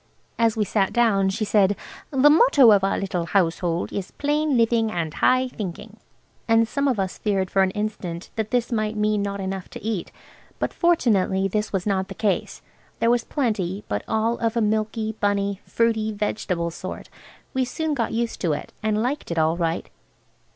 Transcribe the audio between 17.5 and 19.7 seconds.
We soon got used to it, and liked it all